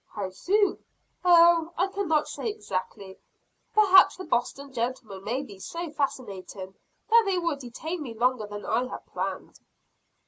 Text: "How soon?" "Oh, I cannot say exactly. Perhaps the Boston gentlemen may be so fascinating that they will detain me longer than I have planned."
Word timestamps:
"How 0.09 0.31
soon?" 0.31 0.83
"Oh, 1.23 1.73
I 1.77 1.85
cannot 1.89 2.27
say 2.27 2.49
exactly. 2.49 3.19
Perhaps 3.75 4.17
the 4.17 4.23
Boston 4.23 4.73
gentlemen 4.73 5.23
may 5.23 5.43
be 5.43 5.59
so 5.59 5.91
fascinating 5.91 6.73
that 7.11 7.21
they 7.23 7.37
will 7.37 7.55
detain 7.55 8.01
me 8.01 8.15
longer 8.15 8.47
than 8.47 8.65
I 8.65 8.87
have 8.87 9.05
planned." 9.05 9.59